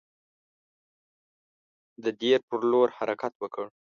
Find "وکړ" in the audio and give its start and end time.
3.39-3.65